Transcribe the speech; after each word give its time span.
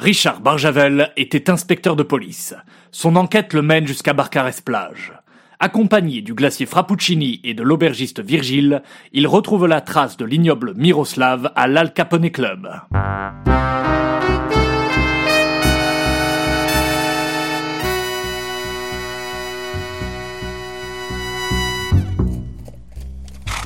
Richard 0.00 0.40
Barjavel 0.40 1.12
était 1.18 1.50
inspecteur 1.50 1.94
de 1.94 2.02
police. 2.02 2.54
Son 2.90 3.16
enquête 3.16 3.52
le 3.52 3.60
mène 3.60 3.86
jusqu'à 3.86 4.14
Barcarès-Plage. 4.14 5.12
Accompagné 5.58 6.22
du 6.22 6.32
glacier 6.32 6.64
Frappuccini 6.64 7.42
et 7.44 7.52
de 7.52 7.62
l'aubergiste 7.62 8.20
Virgile, 8.20 8.82
il 9.12 9.26
retrouve 9.26 9.66
la 9.66 9.82
trace 9.82 10.16
de 10.16 10.24
l'ignoble 10.24 10.72
Miroslav 10.74 11.52
à 11.54 11.68
l'Al 11.68 11.92
Capone 11.92 12.30
Club. 12.30 12.66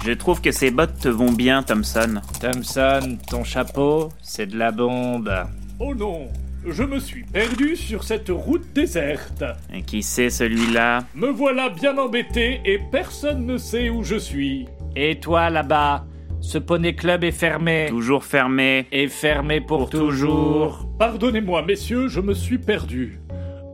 Je 0.05 0.13
trouve 0.15 0.41
que 0.41 0.51
ces 0.51 0.73
bottes 0.73 0.99
te 0.99 1.09
vont 1.09 1.31
bien, 1.31 1.63
Thompson. 1.63 2.21
Thompson, 2.41 3.19
ton 3.31 3.45
chapeau, 3.45 4.09
c'est 4.21 4.47
de 4.47 4.59
la 4.59 4.73
bombe. 4.73 5.33
Oh 5.81 5.93
non, 5.93 6.29
je 6.65 6.85
me 6.85 7.01
suis 7.01 7.25
perdu 7.25 7.75
sur 7.75 8.05
cette 8.05 8.29
route 8.29 8.63
déserte. 8.73 9.43
Et 9.73 9.83
qui 9.83 10.05
c'est 10.05 10.31
celui-là 10.31 11.05
Me 11.17 11.31
voilà 11.31 11.69
bien 11.69 11.99
embêté 11.99 12.61
et 12.65 12.79
personne 12.93 13.45
ne 13.45 13.57
sait 13.57 13.89
où 13.89 14.05
je 14.05 14.15
suis. 14.15 14.69
Et 14.95 15.19
toi 15.19 15.51
là-bas 15.51 16.05
Ce 16.41 16.59
poney 16.59 16.95
club 16.95 17.25
est 17.25 17.33
fermé. 17.33 17.87
Toujours 17.89 18.25
fermé. 18.25 18.87
Et 18.93 19.09
fermé 19.09 19.61
pour, 19.61 19.91
toujours. 19.91 20.89
Pardonnez-moi, 20.97 21.63
messieurs, 21.63 22.07
je 22.07 22.21
me 22.21 22.35
suis 22.35 22.59
perdu. 22.59 23.19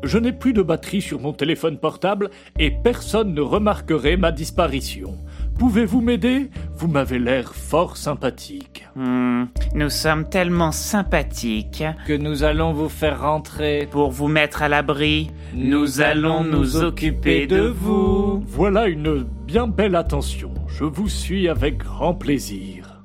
Je 0.03 0.17
n'ai 0.17 0.33
plus 0.33 0.55
de 0.55 0.63
batterie 0.63 1.03
sur 1.03 1.21
mon 1.21 1.35
téléphone 1.35 1.77
portable 1.79 2.31
et 2.59 2.71
personne 2.71 3.35
ne 3.35 3.43
remarquerait 3.43 4.17
ma 4.17 4.33
disparition. 4.33 5.19
Pouvez-vous 5.61 6.01
m'aider? 6.01 6.49
Vous 6.79 6.89
m'avez 6.89 7.19
l'air 7.19 7.55
fort 7.55 7.99
sympathique. 7.99 8.87
Hmm, 8.97 9.45
nous 9.75 9.91
sommes 9.91 10.27
tellement 10.27 10.73
sympathiques 10.73 11.85
Que 12.07 12.17
nous 12.17 12.45
allons 12.45 12.73
vous 12.73 12.89
faire 12.89 13.21
rentrer. 13.21 13.87
pour 13.91 14.11
vous 14.11 14.27
mettre 14.27 14.63
à 14.63 14.71
l'abri. 14.71 15.31
Nous 15.53 16.01
allons 16.01 16.45
nous 16.45 16.77
occuper 16.77 17.47
de 17.47 17.61
vous. 17.61 18.43
Voilà 18.47 18.89
une 18.89 19.23
bien 19.23 19.67
belle 19.67 19.97
attention. 19.97 20.55
Je 20.67 20.85
vous 20.85 21.11
suis 21.11 21.47
avec 21.47 21.77
grand 21.77 22.15
plaisir. 22.15 23.05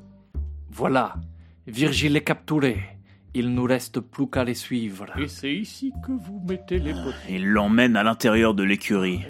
Voilà, 0.72 1.16
Virgile 1.68 2.16
est 2.16 2.24
capturé. 2.24 2.78
Il 3.38 3.54
nous 3.54 3.66
reste 3.66 4.00
plus 4.00 4.30
qu'à 4.30 4.46
les 4.46 4.54
suivre. 4.54 5.08
Et 5.20 5.28
c'est 5.28 5.54
ici 5.54 5.92
que 6.02 6.14
vous 6.14 6.42
mettez 6.48 6.80
les 6.80 6.94
potes. 6.94 7.14
Il 7.30 7.50
l'emmène 7.50 7.98
à 7.98 8.04
l'intérieur 8.04 8.54
de 8.54 8.64
l'écurie. 8.64 9.26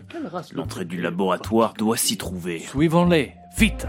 L'entrée 0.54 0.86
du 0.86 1.02
laboratoire 1.02 1.74
doit 1.74 1.98
s'y 1.98 2.16
trouver. 2.16 2.60
Suivons-les, 2.60 3.34
vite 3.58 3.88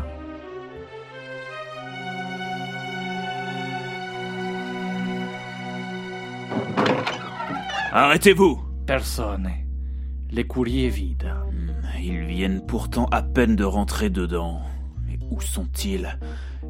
Arrêtez-vous 7.93 8.59
Personne. 8.87 9.51
L'écurie 10.31 10.87
est 10.87 10.91
vide. 10.91 11.31
Ils 12.03 12.25
viennent 12.25 12.65
pourtant 12.67 13.05
à 13.13 13.23
peine 13.23 13.55
de 13.55 13.65
rentrer 13.65 14.09
dedans. 14.09 14.63
Où 15.31 15.41
sont-ils? 15.41 16.19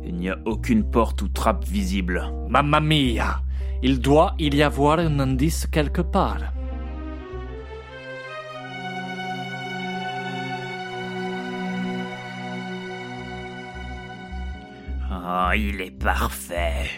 Il 0.05 0.15
n'y 0.15 0.31
a 0.31 0.39
aucune 0.45 0.89
porte 0.91 1.23
ou 1.23 1.29
trappe 1.29 1.65
visible. 1.65 2.23
Mamma 2.49 2.81
mia 2.81 3.43
Il 3.83 4.01
doit 4.01 4.35
y 4.39 4.63
avoir 4.63 4.99
un 4.99 5.19
indice 5.19 5.67
quelque 5.67 6.03
part. 6.03 6.53
Ah, 15.11 15.57
il 15.57 15.81
est 15.81 15.91
parfait. 15.91 16.89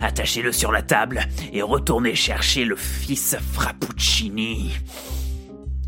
Attachez-le 0.00 0.52
sur 0.52 0.72
la 0.72 0.82
table 0.82 1.20
et 1.52 1.62
retournez 1.62 2.14
chercher 2.14 2.64
le 2.64 2.76
fils 2.76 3.36
Frappuccini. 3.52 4.72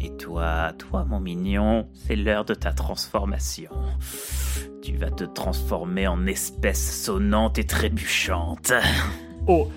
Et 0.01 0.17
toi, 0.17 0.73
toi 0.79 1.05
mon 1.05 1.21
mignon, 1.21 1.89
c'est 1.93 2.17
l'heure 2.17 2.45
de 2.45 2.55
ta 2.55 2.73
transformation. 2.73 3.71
Tu 4.83 4.97
vas 4.97 5.11
te 5.11 5.25
transformer 5.25 6.07
en 6.07 6.27
espèce 6.27 7.03
sonnante 7.05 7.59
et 7.59 7.65
trébuchante. 7.65 8.73
Oh, 9.49 9.69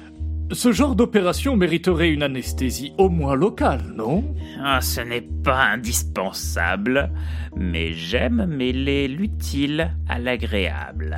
ce 0.51 0.73
genre 0.73 0.95
d'opération 0.95 1.55
mériterait 1.55 2.09
une 2.09 2.23
anesthésie 2.23 2.93
au 2.97 3.07
moins 3.09 3.35
locale, 3.35 3.83
non? 3.95 4.23
Ah, 4.61 4.81
ce 4.81 5.01
n'est 5.01 5.21
pas 5.21 5.63
indispensable, 5.63 7.09
mais 7.55 7.93
j'aime 7.93 8.45
mêler 8.45 9.07
l'utile 9.07 9.95
à 10.09 10.19
l'agréable. 10.19 11.17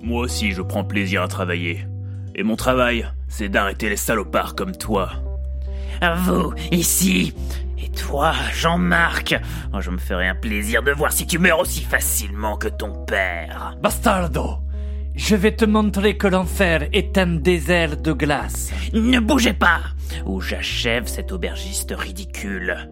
Moi 0.00 0.20
aussi, 0.20 0.52
je 0.52 0.62
prends 0.62 0.84
plaisir 0.84 1.22
à 1.22 1.28
travailler. 1.28 1.86
Et 2.34 2.44
mon 2.44 2.56
travail, 2.56 3.06
c'est 3.26 3.48
d'arrêter 3.48 3.88
les 3.88 3.96
salopards 3.96 4.54
comme 4.54 4.76
toi. 4.76 5.23
Vous, 6.24 6.52
ici 6.70 7.32
Et 7.78 7.88
toi, 7.90 8.32
Jean-Marc 8.54 9.34
Oh, 9.72 9.80
Je 9.80 9.90
me 9.90 9.98
ferais 9.98 10.28
un 10.28 10.34
plaisir 10.34 10.82
de 10.82 10.92
voir 10.92 11.12
si 11.12 11.26
tu 11.26 11.38
meurs 11.38 11.60
aussi 11.60 11.82
facilement 11.82 12.56
que 12.56 12.68
ton 12.68 13.04
père. 13.04 13.76
Bastardo 13.82 14.58
Je 15.14 15.36
vais 15.36 15.52
te 15.54 15.64
montrer 15.64 16.16
que 16.16 16.26
l'enfer 16.26 16.88
est 16.92 17.16
un 17.18 17.26
désert 17.26 17.96
de 17.96 18.12
glace. 18.12 18.72
Ne 18.92 19.20
bougez 19.20 19.52
pas 19.54 19.80
Ou 20.26 20.40
j'achève 20.40 21.06
cet 21.06 21.32
aubergiste 21.32 21.94
ridicule. 21.96 22.90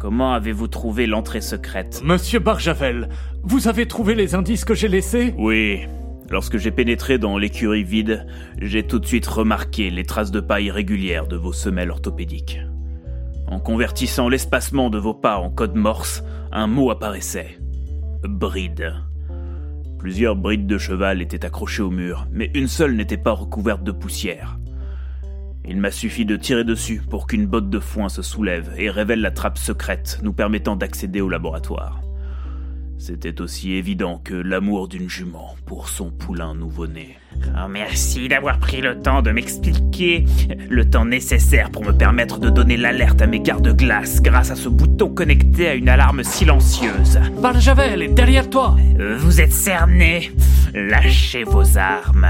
Comment 0.00 0.32
avez-vous 0.32 0.68
trouvé 0.68 1.06
l'entrée 1.06 1.40
secrète? 1.40 2.02
Monsieur 2.04 2.38
Barjavel, 2.38 3.08
vous 3.42 3.66
avez 3.66 3.86
trouvé 3.86 4.14
les 4.14 4.34
indices 4.36 4.64
que 4.64 4.74
j'ai 4.74 4.86
laissés? 4.88 5.34
Oui. 5.36 5.86
Lorsque 6.30 6.58
j'ai 6.58 6.70
pénétré 6.70 7.18
dans 7.18 7.38
l'écurie 7.38 7.84
vide, 7.84 8.26
j'ai 8.60 8.82
tout 8.82 8.98
de 8.98 9.06
suite 9.06 9.26
remarqué 9.26 9.90
les 9.90 10.04
traces 10.04 10.30
de 10.30 10.40
pas 10.40 10.60
irrégulières 10.60 11.26
de 11.26 11.36
vos 11.36 11.52
semelles 11.52 11.90
orthopédiques. 11.90 12.60
En 13.46 13.60
convertissant 13.60 14.28
l'espacement 14.28 14.90
de 14.90 14.98
vos 14.98 15.14
pas 15.14 15.38
en 15.38 15.50
code 15.50 15.74
morse, 15.74 16.22
un 16.52 16.66
mot 16.66 16.90
apparaissait. 16.90 17.58
Bride. 18.22 18.94
Plusieurs 19.98 20.36
brides 20.36 20.66
de 20.66 20.76
cheval 20.76 21.22
étaient 21.22 21.46
accrochées 21.46 21.82
au 21.82 21.90
mur, 21.90 22.26
mais 22.30 22.50
une 22.54 22.68
seule 22.68 22.94
n'était 22.94 23.16
pas 23.16 23.32
recouverte 23.32 23.82
de 23.82 23.92
poussière. 23.92 24.58
Il 25.66 25.78
m'a 25.78 25.90
suffi 25.90 26.24
de 26.24 26.36
tirer 26.36 26.64
dessus 26.64 27.02
pour 27.08 27.26
qu'une 27.26 27.46
botte 27.46 27.70
de 27.70 27.80
foin 27.80 28.08
se 28.08 28.22
soulève 28.22 28.72
et 28.78 28.90
révèle 28.90 29.20
la 29.20 29.30
trappe 29.30 29.58
secrète 29.58 30.20
nous 30.22 30.32
permettant 30.32 30.76
d'accéder 30.76 31.20
au 31.20 31.28
laboratoire. 31.28 32.00
C'était 32.98 33.40
aussi 33.40 33.72
évident 33.74 34.20
que 34.22 34.34
l'amour 34.34 34.88
d'une 34.88 35.08
jument 35.08 35.54
pour 35.66 35.88
son 35.88 36.10
poulain 36.10 36.54
nouveau-né. 36.54 37.16
Oh, 37.56 37.68
merci 37.68 38.28
d'avoir 38.28 38.58
pris 38.58 38.80
le 38.80 39.00
temps 39.00 39.22
de 39.22 39.30
m'expliquer. 39.30 40.24
Le 40.68 40.88
temps 40.90 41.04
nécessaire 41.04 41.70
pour 41.70 41.84
me 41.84 41.92
permettre 41.92 42.38
de 42.38 42.50
donner 42.50 42.76
l'alerte 42.76 43.22
à 43.22 43.26
mes 43.26 43.40
gardes-glace 43.40 44.20
grâce 44.20 44.50
à 44.50 44.56
ce 44.56 44.68
bouton 44.68 45.10
connecté 45.10 45.68
à 45.68 45.74
une 45.74 45.88
alarme 45.88 46.24
silencieuse. 46.24 47.20
Barjavel 47.40 48.02
est 48.02 48.14
derrière 48.14 48.50
toi 48.50 48.76
Vous 49.18 49.40
êtes 49.40 49.52
cerné. 49.52 50.32
Lâchez 50.74 51.44
vos 51.44 51.78
armes. 51.78 52.28